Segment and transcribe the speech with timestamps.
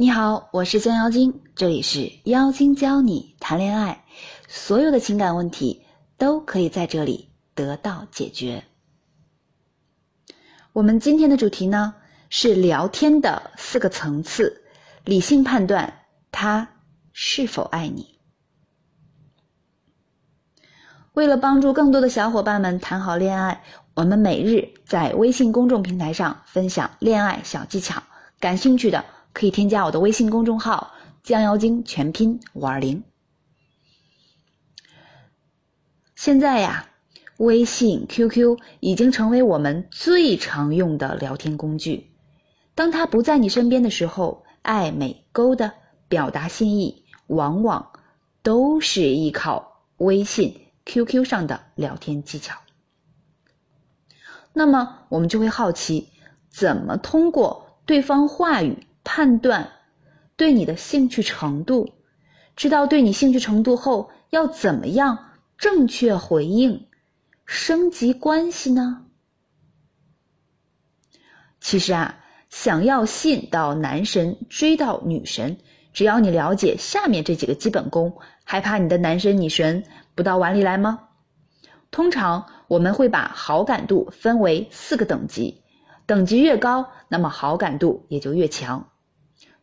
[0.00, 4.04] 你好，我是江妖精，这里是妖精教你谈恋爱，
[4.46, 5.84] 所有的情感问题
[6.16, 8.62] 都可以在这里得到解决。
[10.72, 11.92] 我们今天的主题呢
[12.30, 14.62] 是聊天的四个层次，
[15.04, 15.92] 理性判断
[16.30, 16.68] 他
[17.12, 18.20] 是否爱你。
[21.14, 28.00] 为了帮助更多的小伙伴们谈好恋爱，我们每日在微信公众平台上分享恋爱小技巧，
[28.38, 29.04] 感兴趣的。
[29.38, 30.92] 可以添加我的微信公众号
[31.22, 33.00] “降妖精”全拼五二零。
[36.16, 36.88] 现在呀，
[37.36, 42.10] 微信、QQ 已经成为我们最常用的聊天工具。
[42.74, 45.72] 当他不在你身边的时候，暧昧勾搭、
[46.08, 47.92] 表达心意，往往
[48.42, 50.52] 都是依靠微信、
[50.84, 52.58] QQ 上的聊天技巧。
[54.52, 56.08] 那么，我们就会好奇，
[56.48, 58.76] 怎么通过对方话语？
[59.10, 59.72] 判断
[60.36, 61.88] 对你的兴趣程度，
[62.54, 66.86] 知道对你兴趣程度后要怎么样正确回应，
[67.46, 69.06] 升级关系呢？
[71.58, 75.56] 其实啊，想要吸引到男神追到女神，
[75.94, 79.82] 只要你了解下面这几个基本功，还怕你的男神女神
[80.14, 81.08] 不到碗里来吗？
[81.90, 85.62] 通常我们会把好感度分为四个等级，
[86.04, 88.86] 等级越高，那么好感度也就越强。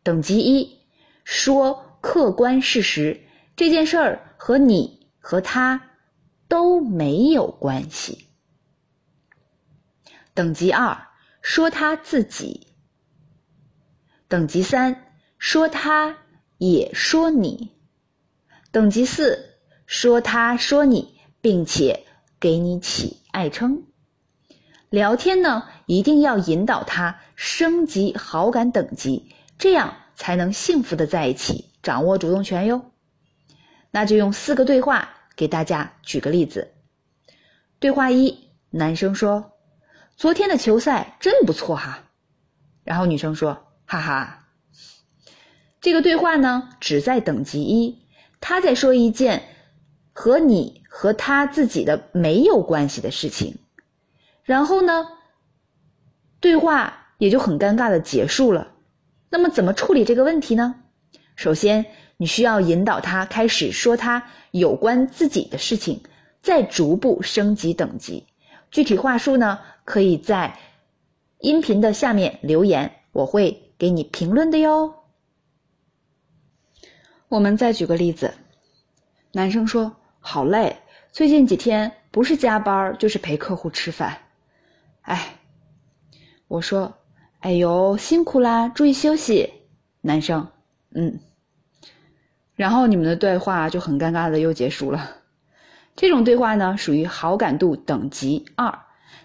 [0.06, 0.82] 等级一，
[1.24, 3.20] 说客观事实，
[3.56, 5.82] 这件事儿和你和他
[6.48, 8.28] 都没有关系。
[10.36, 11.08] 等级二，
[11.42, 12.68] 说他自己。
[14.28, 16.16] 等级三，说他
[16.60, 17.72] 也说你。
[18.72, 19.56] 等级四，
[19.88, 22.06] 说他说你，并且
[22.40, 23.84] 给你起爱称。
[24.92, 29.32] 聊天呢，一定要引导他升级好感等级。
[29.58, 32.92] 这样才能幸福的在一起，掌握主动权哟。
[33.92, 36.74] 那就用四个对话给大家举个例子。
[37.80, 39.54] 对话一，男生说
[40.18, 42.04] ：“昨天的球赛真不错哈。”
[42.84, 44.48] 然后女生说：“哈哈。”
[45.80, 48.08] 这个对话呢，只在等级一，
[48.42, 49.44] 他在说一件
[50.14, 53.60] 和你和他自己的没有关系的事情。
[54.44, 55.08] 然后呢，
[56.40, 58.74] 对话也就很尴尬的结束了。
[59.36, 60.76] 那么怎么处理这个问题呢？
[61.36, 61.86] 首先，
[62.16, 66.02] 你需要引导他开始说他有关自己的事情，
[66.42, 68.26] 再逐步升级等级。
[68.72, 70.58] 具体话术呢，可以在
[71.40, 75.04] 音频的下面留言，我会给你评论的哟。
[77.28, 78.36] 我们再举个例子，
[79.34, 80.78] 男生说：“好累，
[81.12, 84.18] 最近几天不是加班就是陪客户吃饭。”
[85.04, 85.40] 哎，
[86.48, 86.94] 我说。
[87.46, 89.54] 哎呦，辛苦啦，注意休息。
[90.02, 90.48] 男生，
[90.96, 91.20] 嗯。
[92.56, 95.12] 然后你们的对话就很尴尬的又结束了。
[95.96, 98.80] 这种对话呢，属于好感度等级二。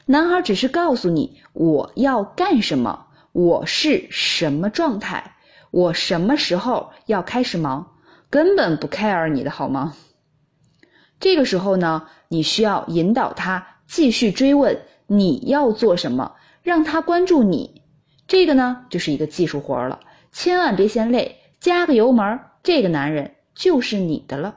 [0.04, 5.36] 男孩只是告诉你我要干什么，我是什么状态，
[5.70, 7.90] 我什么时候要开始忙，
[8.28, 9.96] 根本不 care 你的好吗？
[11.18, 17.79] 这个时候呢，你需要引导他继续追问你要做什么，让他关注你。
[18.30, 19.98] 这个呢，就是一个技术活了，
[20.30, 24.56] 千万别嫌累，加个油门，这个男人就是你的了。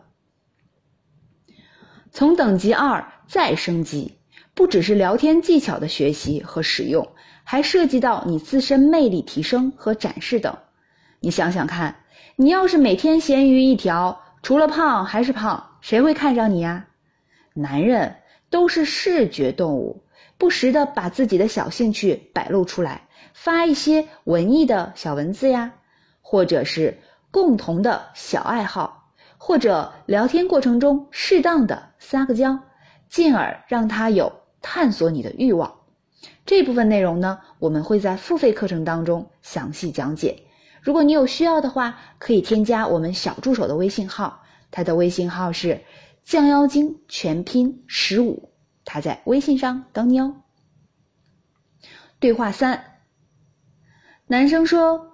[2.11, 4.19] 从等级二再升级，
[4.53, 10.55] 不只是聊天技巧的学习和使用，还涉及到你自身魅力提升和展示等。
[11.19, 11.95] 你想想看，
[12.35, 16.85] 你要是每天咸鱼一条，除了胖还是胖，谁会看上你呀？
[17.55, 18.17] 男人
[18.51, 20.03] 都是视觉动物，
[20.37, 23.02] 不时的把自己的小兴趣摆露出来。
[23.33, 25.73] 发一些文艺的小文字呀，
[26.21, 26.97] 或者是
[27.31, 32.57] 共同的小爱好，或者聊天过程中适当的撒个娇，
[33.09, 35.73] 进而让他有探索你的欲望。
[36.45, 40.41] 这部分内容呢，我们会在付费课程当中详细讲解。
[40.81, 45.81] 如果你有需要的话，可以添加我们小助手的微信号，他的微信号是
[46.23, 48.51] 降妖精全拼十五，
[48.85, 50.35] 他在微信上等你哦。
[52.19, 52.92] 对话三。
[54.27, 55.05] 男生说：“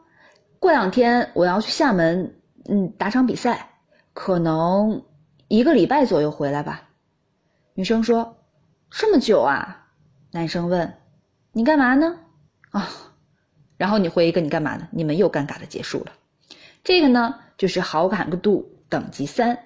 [0.60, 2.40] 过两天我要去厦门，
[2.70, 3.70] 嗯，打场比赛，
[4.14, 5.04] 可能
[5.48, 6.88] 一个礼拜左右回来吧。”
[7.74, 8.38] 女生说
[8.92, 9.88] ：“这么久啊？”
[10.32, 10.94] 男生问
[11.52, 12.18] ：“你干嘛呢？”
[12.72, 12.88] 啊，
[13.78, 16.12] 然后你回一个“你干嘛呢？”你们又尴尬的结束了。
[16.84, 19.58] 这个呢，就是好感度等级三。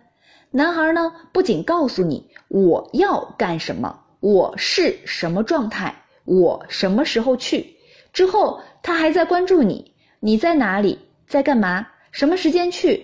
[0.51, 5.93] 男孩呢，不仅告诉你我要干什么，我是什么状态，
[6.23, 7.75] 我什么时候去。
[8.13, 13.03] 之后，他还在关注你，你在哪里，在干嘛，什么时间去，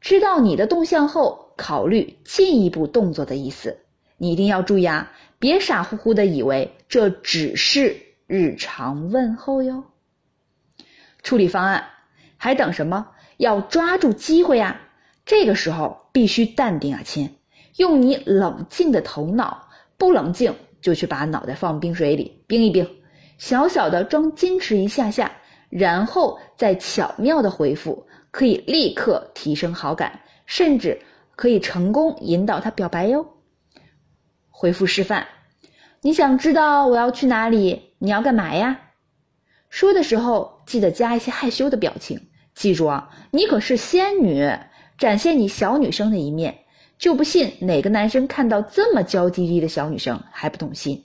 [0.00, 3.78] 知道你的动向后，考虑进一步动作的意思。
[4.16, 7.94] 你一定要注意啊，别傻乎乎的以为这只是
[8.26, 9.84] 日常问候哟。
[11.22, 11.84] 处理方案
[12.36, 13.06] 还等什么？
[13.36, 14.80] 要抓住机会呀！
[15.26, 17.28] 这个时候必须淡定啊，亲，
[17.76, 19.68] 用你冷静的头脑，
[19.98, 22.88] 不冷静就去把脑袋放冰水里冰一冰，
[23.38, 25.30] 小小的装矜持一下下，
[25.68, 31.00] 然后再巧妙的回复，可以立刻提升好感，甚至
[31.36, 33.26] 可以成功引导他表白哟。
[34.50, 35.26] 回复示范：
[36.00, 37.94] 你想知道我要去哪里？
[37.98, 38.80] 你要干嘛呀？
[39.68, 42.20] 说的时候记得加一些害羞的表情。
[42.54, 44.48] 记住啊，你可是仙女，
[44.96, 46.56] 展现你小女生的一面。
[46.96, 51.04] 就不信哪个男生看到这么娇滴滴的小女生还不动心。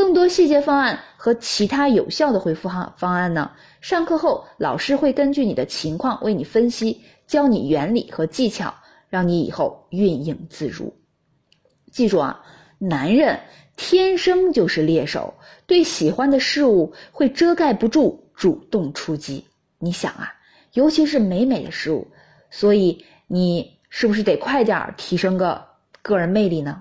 [0.00, 3.50] 更多细节方案和其他有效的回复方方案呢？
[3.82, 8.74] 上课后老师会根据你的情况为你分析，教你原理和技巧，
[9.10, 10.90] 让你以后运用自如。
[11.92, 12.42] 记住啊，
[12.78, 13.38] 男人
[13.76, 15.34] 天生就是猎手，
[15.66, 19.44] 对喜欢的事物会遮盖不住，主动出击。
[19.78, 20.32] 你想啊。
[20.72, 22.08] 尤其是美美的事物，
[22.48, 25.62] 所以你是不是得快点提升个
[26.00, 26.80] 个人魅力呢？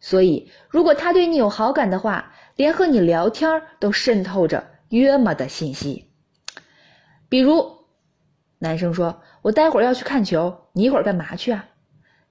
[0.00, 6.10] 所以，如果他对你有好感的话，连和你聊天都渗透着约么的信息。
[7.28, 7.64] 比如，
[8.58, 11.64] 男生说：“我待会儿要去看球，你一会儿干嘛去啊？”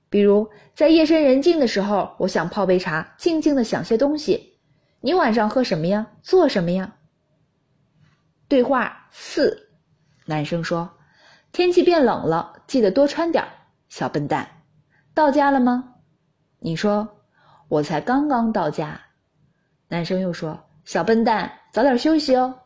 [0.09, 4.57] 比如，在夜深人静的时候，我想泡杯茶，静静的想些东西。
[5.01, 6.05] 你晚上喝什么呀？
[6.23, 6.95] 做什么呀？
[8.47, 9.69] 对话四。
[10.25, 10.89] 男生说
[11.53, 13.43] ：“天气变冷了，记得多穿点。”
[13.89, 14.47] 小笨蛋，
[15.13, 15.95] 到家了吗？
[16.59, 17.07] 你说
[17.69, 18.99] ：“我才刚刚到家。”
[19.87, 22.59] 男生又说：“小笨蛋，早点休息哦。”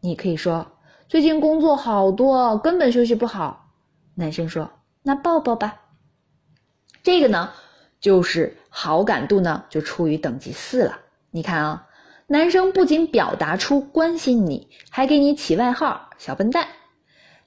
[0.00, 0.66] 你可以说
[1.06, 3.70] ：“最近工作好多，根本休息不好。”
[4.16, 4.70] 男生说
[5.04, 5.82] ：“那抱抱吧。”
[7.02, 7.50] 这个呢，
[8.00, 10.98] 就是好感度呢，就处于等级四了。
[11.30, 11.86] 你看啊，
[12.26, 16.66] 男生不仅表达出关心你，还给你起外号“小笨蛋”。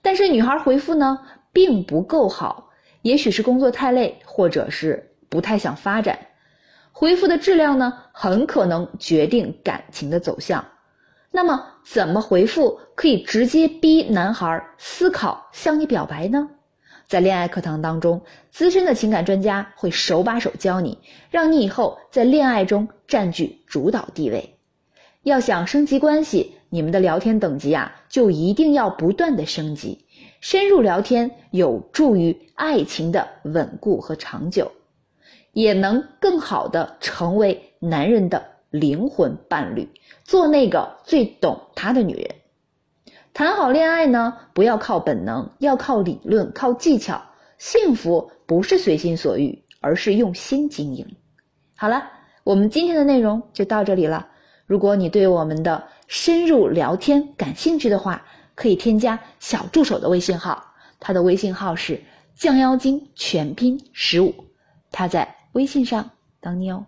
[0.01, 1.19] 但是女孩回复呢
[1.51, 2.69] 并不够好，
[3.03, 6.17] 也许是工作太累，或者是不太想发展。
[6.95, 10.63] 回复的质量呢，很可能决定感情的走向。
[11.31, 16.47] 那么，怎么回复可以直接逼男孩思考向你表白呢？
[17.07, 20.97] 在恋爱课堂当中，资深的情感专家会手把手教你，
[21.31, 24.55] 让你以后在恋爱中占据主导地位。
[25.23, 26.55] 要想升级关系。
[26.69, 30.05] 你们的聊天等级啊，就一定要不断的升级。
[30.41, 34.71] 深入聊天有助于爱情的稳固和长久，
[35.53, 39.87] 也能更好的成为男人的灵魂伴侣，
[40.23, 42.29] 做那个最懂他的女人。
[43.33, 47.19] 谈好恋爱呢，不要靠本能，要靠理论，靠技巧。
[47.57, 51.07] 幸福不是随心所欲，而是用心经营。
[51.75, 52.03] 好了，
[52.43, 54.27] 我们今天的内容就到这里了。
[54.65, 58.23] 如果你对我们的深入聊天感兴趣的话，
[58.53, 60.63] 可以添加小助手的微信号，
[60.99, 62.01] 他的微信号是
[62.35, 64.33] 降妖精全拼十五，
[64.91, 66.85] 他在微信上等你哦。